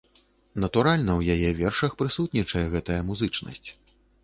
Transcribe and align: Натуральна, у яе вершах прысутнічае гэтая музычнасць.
Натуральна, 0.63 1.17
у 1.19 1.35
яе 1.35 1.51
вершах 1.59 1.91
прысутнічае 2.01 2.65
гэтая 2.75 2.99
музычнасць. 3.13 3.67